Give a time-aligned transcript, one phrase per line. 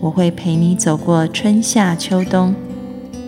[0.00, 2.54] 我会陪你走过春夏秋冬。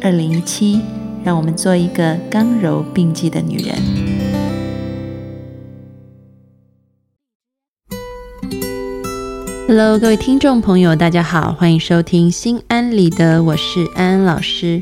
[0.01, 0.80] 二零一七，
[1.24, 3.74] 让我们做一个刚柔并济的女人。
[9.66, 14.80] Hello，各位听众朋友，大家好，欢迎收听《心安理得》，我是安安老师。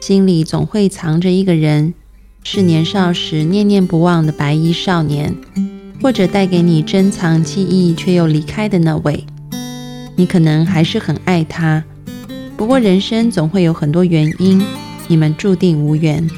[0.00, 1.94] 心里总会藏着一个人，
[2.42, 5.36] 是年少时念念不忘的白衣少年。
[6.02, 9.24] 或者带给你珍藏记忆却又离开的那位，
[10.16, 11.82] 你可能还是很爱他。
[12.56, 14.62] 不过人生总会有很多原因，
[15.08, 16.28] 你们注定无缘。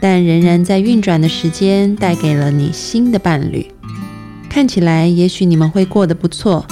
[0.00, 3.66] 但仍然在运转的时间带给了你新的伴侣，
[4.48, 6.64] 看起来也许你们会过得不错。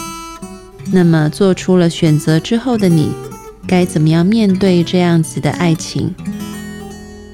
[0.92, 3.11] 那么做出了选择之后的你，
[3.66, 6.14] 该怎么样面对这样子的爱情？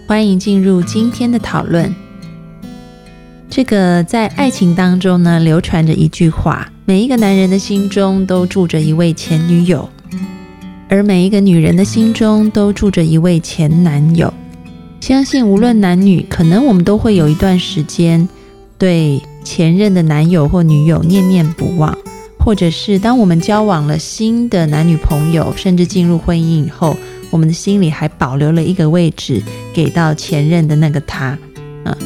[0.07, 1.95] 欢迎进入今天的讨论。
[3.51, 9.89] 这个在爱情当中呢，流传着一句话：每一个男人的心中都住着一位前女友，
[10.89, 14.35] 而每一个女人的心中都住着一位前男友。
[15.01, 18.29] 相信无论男女，可能我们都会有一段时间
[18.79, 21.97] 对前任的男友或女友念念不忘，
[22.37, 26.97] 或者是当我们交往了新的男女朋友，甚至进入婚姻以后，
[27.31, 29.41] 我们的心里还保留了一个位置
[29.73, 31.39] 给到前任的那个他，
[31.85, 31.97] 啊。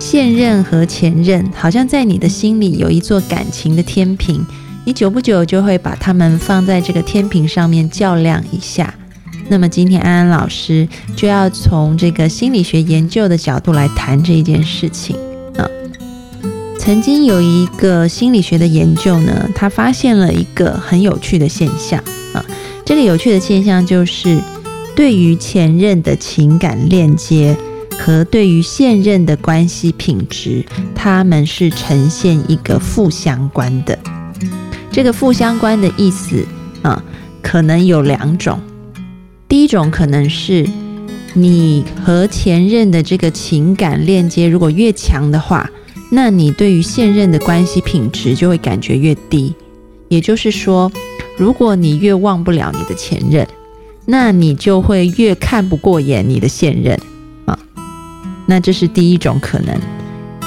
[0.00, 4.44] 现任和前任好像在你的心里有一座感情的天平，
[4.84, 8.94] 你久不久就会把他们放在这个天平上面较量一下。
[9.48, 15.16] 那么今天安安老师就要从这个心理学研究的角度来谈这一件事情
[15.56, 15.68] 啊。
[16.78, 22.02] 曾经有一个心理学的研究呢，他发现了一个很有趣的现象
[22.32, 22.44] 啊。
[22.84, 24.38] 这个有趣的现象就是
[24.94, 27.56] 对于前任的情感链接。
[27.98, 30.64] 和对于现任的关系品质，
[30.94, 33.98] 他们是呈现一个负相关的。
[34.90, 36.46] 这个负相关的意思
[36.82, 37.02] 啊，
[37.42, 38.58] 可能有两种。
[39.48, 40.66] 第一种可能是
[41.34, 45.70] 你和前任的这个情感链接如果越强的话，
[46.10, 49.54] 那你对于现任的关系品质就会感觉越低。
[50.08, 50.90] 也就是说，
[51.36, 53.46] 如果你越忘不了你的前任，
[54.06, 56.98] 那你就会越看不过眼你的现任。
[58.50, 59.78] 那这是第一种可能，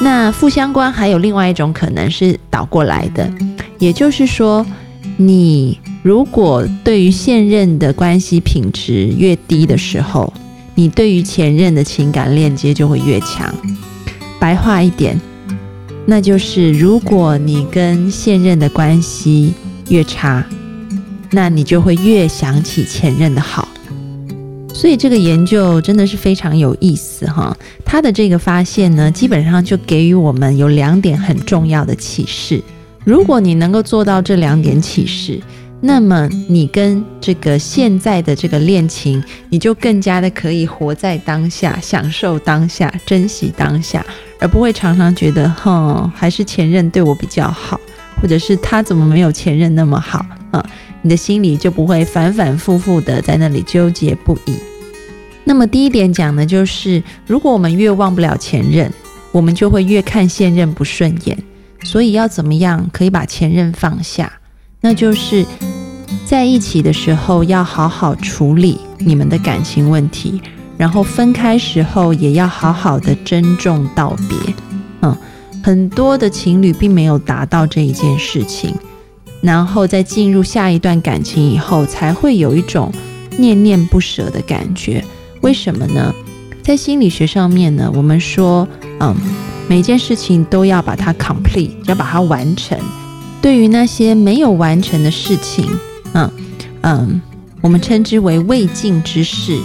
[0.01, 3.31] 那负相关还有另外一种可能是倒过来的，
[3.77, 4.65] 也就是说，
[5.17, 10.33] 你如果对于现任的关系品质越低的时候，
[10.73, 13.53] 你对于前任的情感链接就会越强。
[14.39, 15.21] 白话一点，
[16.07, 19.53] 那就是如果你跟现任的关系
[19.89, 20.43] 越差，
[21.29, 23.67] 那你就会越想起前任的好。
[24.81, 27.55] 所以这个研究真的是非常有意思哈，
[27.85, 32.59] 他的这个发现呢，基本上就给予我们有两点很重要的启示。
[33.03, 35.39] 如果你能够做到这两点启示，
[35.81, 44.03] 那么你跟这个现在的这个恋情，你就更加的可以活在当下，享受当下，珍惜当下，
[44.39, 47.79] 而不会常常觉得，哼，还是前任对我比较好，
[48.19, 50.65] 或者是他怎么没有前任那么好啊？
[51.03, 54.55] 你的心里就不会反反复复的在那里纠结不已。
[55.51, 58.89] 那么第一点讲的就是，如果我们越忘不了前任，
[59.33, 61.37] 我们就会越看现任不顺眼。
[61.83, 64.31] 所以要怎么样可以把前任放下？
[64.79, 65.45] 那就是
[66.25, 70.41] 在一起的时候要好好处理你们的感情问题，
[70.77, 74.53] 然后分开时候也要好好的珍重道别。
[75.01, 75.13] 嗯，
[75.61, 78.73] 很多的情侣并没有达到这一件事情。
[79.41, 82.89] 然后在进入下一段感情以后，才会有一种
[83.37, 85.03] 念念不舍的感觉。
[85.41, 86.13] 为什么呢？
[86.63, 88.67] 在心理学上面呢，我们说，
[88.99, 89.15] 嗯，
[89.67, 92.77] 每件事情都要把它 complete，要把它完成。
[93.41, 95.67] 对于那些没有完成的事情，
[96.13, 96.29] 嗯
[96.81, 97.21] 嗯，
[97.61, 99.57] 我们称之为未尽之事。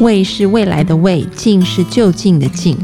[0.00, 2.76] 未是未来的未，尽是就近的尽。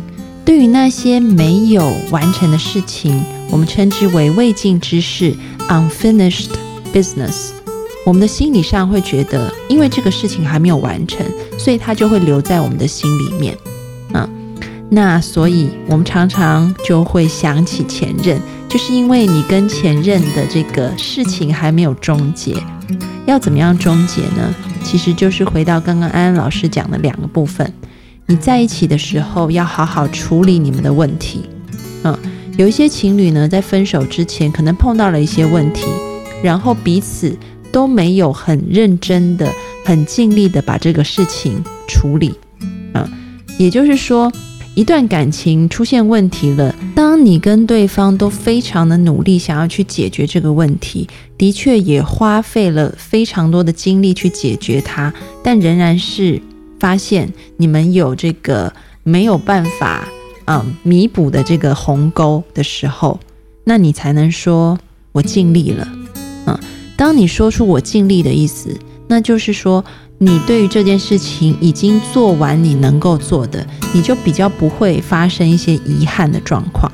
[0.44, 5.34] 对于那些没有完成的事情，我们称之为未尽之事。
[5.68, 6.50] Unfinished
[6.92, 7.50] business，
[8.04, 11.24] 我们的心理上会觉得，因为这个事情还没有完成，
[11.58, 13.56] 所以它就会留在我们的心里面。
[14.12, 14.28] 啊，
[14.90, 22.54] 那所以我们常常就会想起前任，就是因为你跟前任的这个事情还没有终结。
[23.26, 24.54] 要怎么样终结呢？
[24.84, 27.72] 其实就是回到刚刚安安老师讲的两个部分。
[28.26, 31.48] 你在一起的时候，要好好处理你们的问题。
[32.02, 32.14] 嗯，
[32.58, 35.86] 有一些情侣呢，在分手之前可能碰到了一些问题，
[36.42, 37.34] 然后彼此
[37.74, 39.52] 都没有很认真的、
[39.84, 42.32] 很尽力的把这个事情处理。
[42.94, 43.04] 嗯，
[43.58, 44.32] 也就是说，
[44.76, 55.12] 一段感情出现问题了，当你跟对方都非常的努力，想要去解决这个问题，的确也花费了非常多的精力去解决它，
[55.42, 56.40] 但仍然是。
[56.80, 58.70] 发现你们有这个
[59.04, 60.06] 没有办法
[60.44, 63.18] 嗯弥补的这个鸿沟的时候，
[63.64, 64.78] 那你才能说
[65.12, 65.88] 我尽力了。
[66.46, 66.58] 嗯，
[66.96, 68.76] 当你说出我尽力的意思，
[69.08, 69.84] 那就是说
[70.18, 76.90] 你对于这件事情已经做完你能够做的，你就比较不会发生一些遗憾的状况。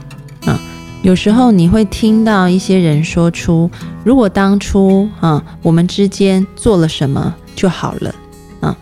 [0.47, 0.59] 嗯，
[1.03, 3.71] 有时候你会听到一些人说出，
[4.03, 8.15] 如果当初啊我们之间做了什么就好了。
[8.61, 8.77] 啊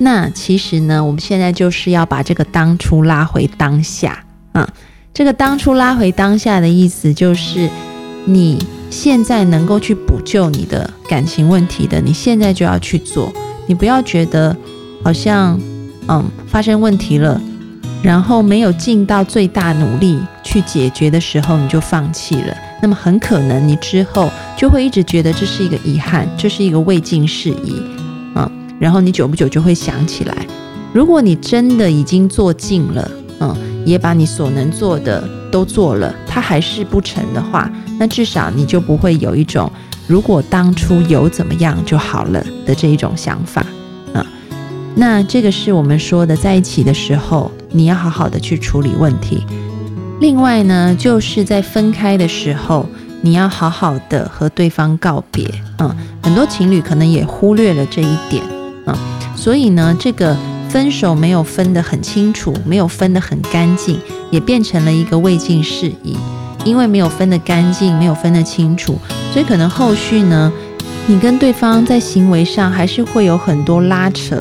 [0.00, 4.66] 那其实呢，我们现在就是要把这个当初拉回当下，嗯，
[5.14, 7.68] 这个当初拉回当下的意思就是，
[8.24, 13.32] 你现在能够去补救你的感情问题的，你现在就要去做，
[13.66, 14.56] 你不要觉得
[15.02, 15.58] 好像
[16.08, 17.40] 嗯发生问题了，
[18.02, 27.74] 然后没有尽到最大努力去解决的时候，你就放弃了，那么很可能你之后就会一直觉得这是一个遗憾，这是一个未尽事宜。
[28.34, 28.50] 嗯
[28.80, 30.46] 然后你久不久就会想起来，
[30.92, 37.68] 如果你真的已经做尽了，嗯，也把你所能做的都做了，它还是不成的话，
[37.98, 39.68] 那至少你就不会有一种
[40.06, 43.60] 如果当初有怎么样就好了的这一种想法，
[44.14, 44.24] 啊，
[44.94, 49.44] 那这个是我们说的，在一起的时候你要好好的去处理问题。
[50.20, 52.88] 另外呢，就是在分开的时候，
[53.20, 55.44] 你要好好的和对方告别，
[55.78, 55.92] 嗯，
[56.22, 58.40] 很多情侣可能也忽略了这一点。
[59.34, 60.36] 所以呢，这个
[60.68, 63.98] 分手没有分得很清楚，没有分得很干净，
[64.30, 66.16] 也变成了一个未尽事宜。
[66.64, 68.98] 因为没有分得干净，没有分得清楚，
[69.32, 70.52] 所以可能后续呢，
[71.06, 74.36] 你跟对方在行为上还是会有很多拉扯，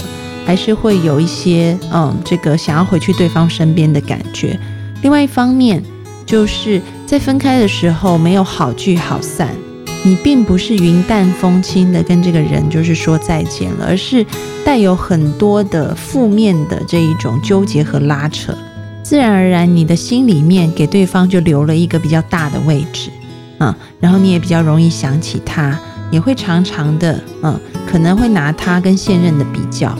[0.45, 4.59] 还是会有一些嗯，这个想要回去对方身边的感觉。
[5.03, 5.81] 另外一方面，
[6.25, 9.55] 就是在分开的时候没有好聚好散。
[10.03, 14.25] 你并不是云淡风轻的跟这个人就是说再见了，而是
[14.63, 18.55] 带有很多的负面的这一种纠结和拉扯，
[19.03, 23.09] 自然而然你的心里面给对方就留了一个比较大的位置，
[23.59, 25.77] 嗯，然后你也比较容易想起他，
[26.09, 29.93] 也会常常的，嗯，可能会拿他跟现任的比较。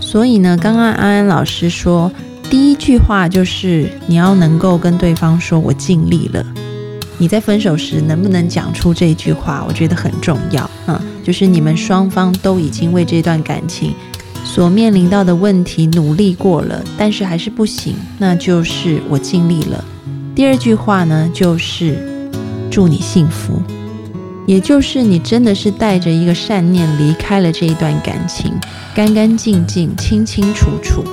[0.00, 2.10] 所以呢，刚刚安安老师说，
[2.50, 6.44] 第一句话就是你要能够跟对方说我尽力了。
[7.20, 9.62] 你在分手时能不能讲出这句话？
[9.68, 10.68] 我觉得很重要。
[10.86, 13.94] 嗯，就是你们双方都已经为这段感情
[14.42, 19.84] 所面临到的问题努力过了，但是还是不行，那就是我尽力了。
[20.34, 22.30] 第二句话呢，就是
[22.70, 23.60] 祝你幸福，
[24.46, 28.50] 也就是你真的是带着一个善念离开了这一段感情，
[28.94, 31.04] 干干净净、清清楚楚，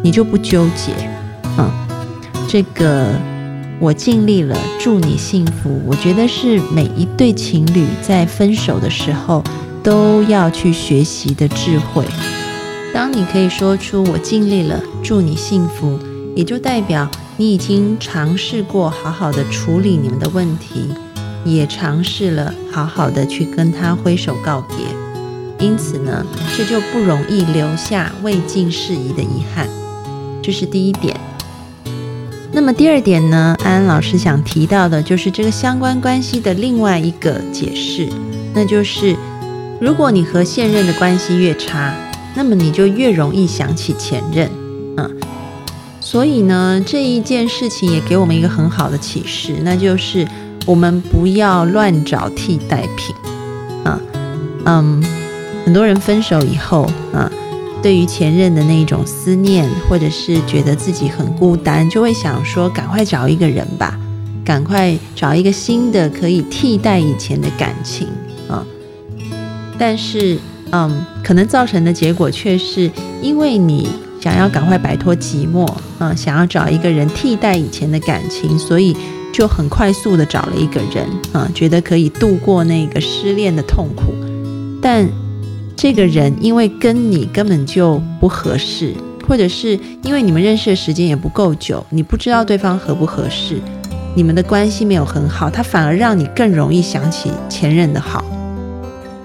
[0.00, 0.92] 你就不纠结。
[1.58, 1.68] 嗯，
[2.46, 3.10] 这个。
[3.80, 5.80] 我尽力了，祝你幸福。
[5.86, 9.42] 我觉得是每一对情侣在分手的时候
[9.82, 12.04] 都要去学习的智慧。
[12.92, 15.98] 当你可以说出“我尽力了，祝你幸福”，
[16.36, 20.90] 也就代表你已经尝试过好好的处理你们的问题，
[21.46, 24.76] 也尝试了好好的去跟他挥手告别。
[25.58, 29.66] 因此呢，这就不容易留下未尽事宜的遗憾。
[30.42, 31.18] 这是第一点。
[32.60, 38.06] 那么第二点呢，安安老师想提到的就是这个相关关系的另外一个解释，
[38.52, 39.16] 那就是
[39.80, 41.94] 如果你和现任的关系越差，
[42.34, 44.50] 那么你就越容易想起前任，
[44.98, 45.10] 嗯，
[46.02, 50.28] 所以呢，这一件事情也给我们一个很好的启示，那就是
[50.66, 53.16] 我们不要乱找替代品，
[53.84, 53.98] 啊
[54.66, 55.02] 嗯，
[55.64, 56.82] 很多人分手以后，
[57.14, 57.32] 啊。
[57.82, 63.98] 对于前任的那种思念，或者是觉得自己很孤单，就会想说：赶快找一个人吧，
[64.44, 68.06] 赶快找一个新的可以替代以前的感情
[68.48, 68.62] 啊！
[69.78, 70.38] 但是，
[70.72, 72.90] 嗯，可能造成的结果却是
[73.22, 73.88] 因为你
[74.20, 75.66] 想要赶快摆脱寂寞，
[76.00, 78.94] 嗯，想要找一个人替代以前的感情，所以
[79.32, 84.12] 就很快速的找了一个人，啊，觉得可以度过那个失恋的痛苦，
[84.82, 85.08] 但。
[85.82, 88.92] 这个人因为跟你根本就不合适，
[89.26, 93.58] 或者是因为你们认识的时间也不够久，你不知道对方合不合适，
[94.14, 98.22] 你们的关系没有很好，他反而让你更容易想起前任的好。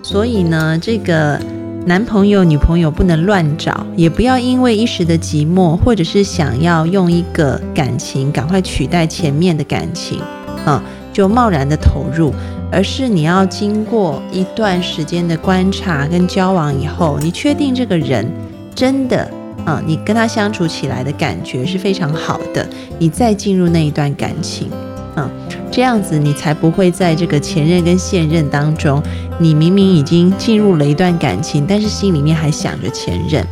[0.01, 1.37] 所以呢，这个
[1.85, 10.21] 男朋友、女朋友不能乱找，也不要因为一时的寂寞，或者是想要用一个感情赶快取代前面的感情，
[10.65, 10.81] 啊，
[11.11, 12.33] 就贸然的投入，
[12.75, 18.29] 而是你要经过一段时间的观察跟交往以后，你确定这个人
[18.75, 19.31] 真的。
[19.63, 22.63] 啊，你跟他相处起来的感觉是非常好的，
[22.99, 24.69] 你再进入那一段感情，
[25.15, 25.27] 啊，
[25.71, 29.01] 这样子你才不会在这个前任跟现任当中，
[29.39, 33.43] 你明明已经进入了一段感情，但是心里面还想着前任。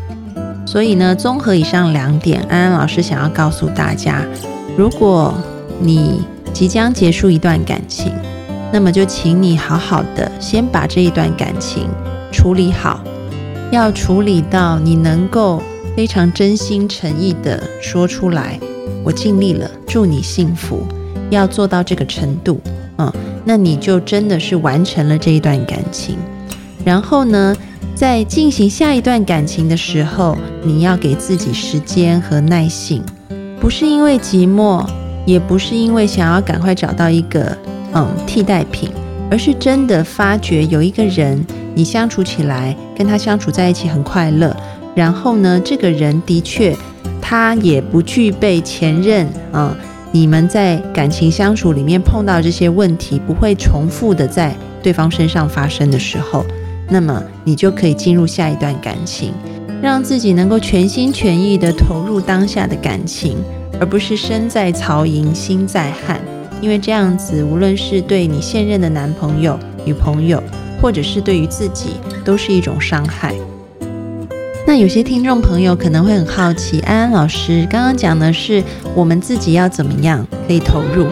[0.68, 4.22] 所以呢，综合以上两点，安安老师想要告诉大家，
[4.78, 5.34] 如果
[5.80, 6.22] 你
[6.54, 8.12] 即将结束一段感情，
[8.74, 11.88] 那么就请你好好的先把这一段感情
[12.32, 13.02] 处理好，
[13.72, 15.62] 要处理到你能够。
[15.96, 18.60] 非常真心诚意的说出来，
[19.04, 20.82] 我尽力了，祝你幸福。
[21.30, 22.60] 要做到这个程度，
[22.98, 23.14] 嗯，
[23.46, 26.18] 那你就真的是完成了这一段感情。
[26.84, 27.56] 然后呢，
[27.94, 33.04] 在进行下一段感情的时候，你要给自己时间和耐性，
[33.60, 34.84] 不是因为寂寞，
[35.28, 37.56] 也不是因为想要赶快找到一个
[37.94, 38.90] 嗯替代品，
[39.30, 41.46] 而是真的发觉有一个人，
[41.76, 44.56] 你相处起来，跟他相处在一起很快乐。
[44.96, 46.76] 然后呢，这个人的确，
[47.22, 49.76] 他也不具备前任啊。
[50.12, 56.46] 你们在感情相处里面碰到这些问题，不会重复的在对方身上发生的时候，
[56.88, 59.34] 那么你就可以进入下一段感情，
[59.82, 63.38] 让自己能够全心全意的投入当下的感情，
[63.80, 66.22] 而不是身在曹营心在汉。
[66.64, 70.42] 因为这样子，无论是对你现任的男朋友、女朋友，
[70.82, 73.36] 或者是对于自己，都是一种伤害。
[74.66, 78.64] 那有些听众朋友可能会很好奇，安安老师刚刚讲的是
[78.96, 81.08] 我们自己要怎么样可以投入。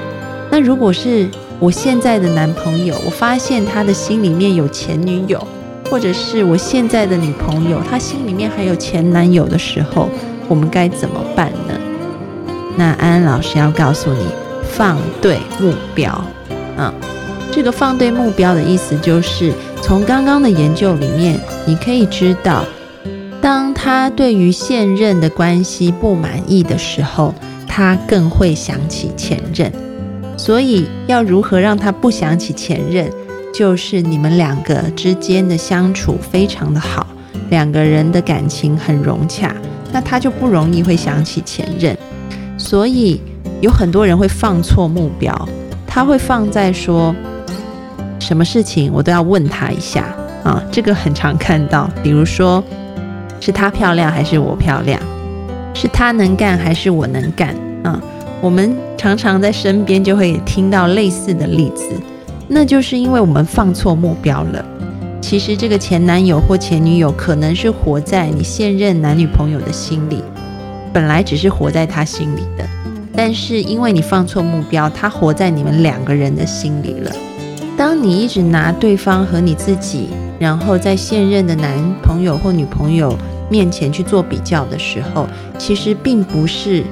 [0.50, 1.30] 那如果是
[1.60, 5.46] 我现在的男朋友，我发现他的心里面有前女友，
[5.90, 10.08] 或者是我现在的女朋友，他心里面还有前男友的时候，
[10.48, 11.78] 我们该怎么办呢？
[12.78, 14.26] 那安安老师要告诉你，
[14.72, 16.24] 放对目标。
[16.78, 16.92] 嗯，
[17.52, 22.64] 这个放对目标的意思就是，从刚刚的研究里面，你可以知道。
[23.42, 27.34] 当他对于现任的关系不满意的时候，
[27.68, 29.72] 他更会想起前任。
[30.38, 33.10] 所以，要如何让他不想起前任，
[33.54, 37.06] 就是你们两个之间的相处非常的好，
[37.50, 39.56] 两个人的感情很融洽，
[39.92, 41.98] 那他就不容易会想起前任。
[42.58, 43.20] 所以，
[43.62, 45.34] 有很多人会放错目标，
[45.88, 47.16] 他会放在说，
[48.20, 50.14] 什么事情我都要问他一下
[50.44, 52.64] 啊，这个很常看到，比如说。
[53.44, 55.02] 是她漂亮还是我漂亮？
[55.74, 57.56] 是她能干还是我能干？
[57.82, 58.00] 啊，
[58.40, 61.90] 我们常常在身边就会听到类似的例子，
[62.48, 64.64] 那就是因为我们放错目标了。
[65.20, 70.24] 其实这个前男友或前女友可能是活在你现任男女朋友的心里，
[70.94, 72.64] 本来只是活在他心里的，
[73.16, 77.12] 但是因为你放错目标，他活在你们两个人的心里了。
[77.78, 80.08] 当你一直拿对方和你自己，
[80.40, 81.72] 然后在现任的男
[82.04, 83.18] 朋友或女朋友
[83.50, 85.28] 面前去做比较的时候，
[85.58, 86.84] 其实并不是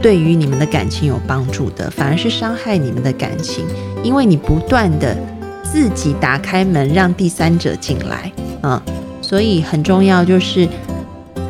[0.00, 3.64] 对于你们的感情有帮助的，反而是伤害你们的感情，
[4.02, 5.16] 因为你不断的
[5.62, 8.82] 自己打开门让第三者进来啊，
[9.20, 10.68] 所以很重要就是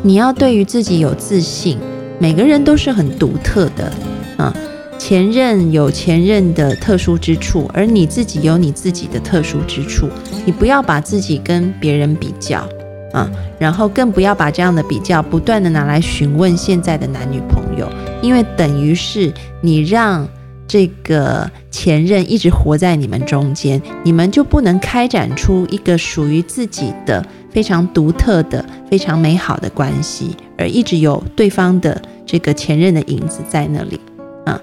[0.01, 1.77] 你要对于自己有自信，
[2.19, 3.91] 每个人都是很独特的
[4.37, 4.53] 啊。
[4.97, 10.09] 前任有前任的特殊之处，而你自己有你自己的特殊之处。
[10.45, 12.67] 你不要把自己跟别人比较
[13.13, 17.89] 啊，然后更不要把这样的比较不断的拿来询问现在的男女朋友，
[18.21, 20.27] 因为等于是你让
[20.67, 33.99] 这个前任一直活在你们中间，你们就不能开展出一个属于自己的非常独特的、非常美好的关系，而一直有对方的这个前任的影子在那里
[34.45, 34.59] 啊。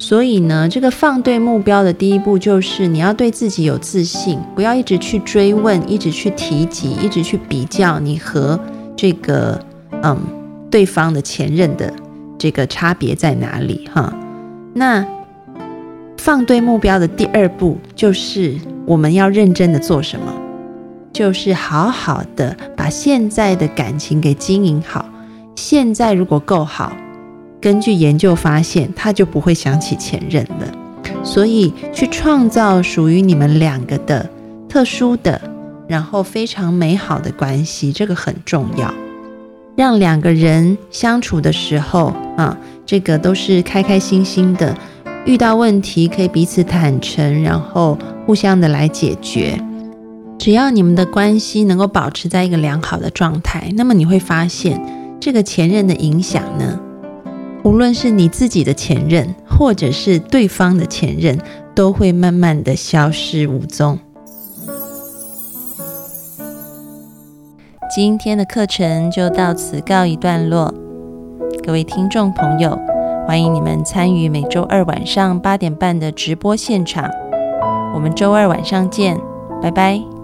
[0.00, 8.58] 所以呢，这个放对目标的第一步就是你要对自己有自信，不要一直去追问，一直去提及，一直去比较你和
[8.94, 9.60] 这个
[10.02, 10.16] 嗯
[10.70, 11.92] 对方的前任的
[12.38, 14.14] 这个差别在哪里哈。
[14.72, 15.04] 那
[16.16, 18.54] 放对目标的第二步就是
[18.86, 20.32] 我们要认真的做什么，
[21.18, 25.04] 就是好好的把现在的感情给经营好。
[25.56, 26.92] 现在如果够好。
[27.60, 30.72] 根据研究发现，他就不会想起前任了。
[31.24, 34.30] 所以，去创造属于你们两个的
[34.68, 35.40] 特殊的，
[35.88, 38.94] 然后非常美好的关系，这个很重要。
[39.74, 42.56] 让两个人相处的时候啊，
[42.86, 44.72] 这个都是开开心心的。
[45.26, 49.60] 遇到问题可以彼此坦诚，然后互相的来解决。
[50.38, 54.80] 只要你们的关系能够保持在一个良好的状态，那么你会发现
[55.20, 56.78] 这个前任的影响呢，
[57.64, 61.38] 无论是你自己的前任，或者是对方的前任，
[61.74, 63.98] 都会慢慢的消失无踪。
[67.94, 70.72] 今天的课程就到此告一段落，
[71.66, 72.78] 各位听众朋友，
[73.26, 77.10] 欢迎你们参与每周二晚上八点半的直播现场，
[77.92, 79.18] 我们周二晚上见，
[79.60, 80.17] 拜拜。